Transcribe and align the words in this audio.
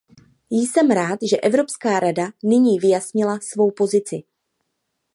Jsem 0.49 0.91
rád, 0.91 1.19
že 1.29 1.37
Evropská 1.41 1.99
rada 1.99 2.31
nyní 2.43 2.79
vyjasnila 2.79 3.39
svou 3.39 3.71
pozici. 3.71 4.23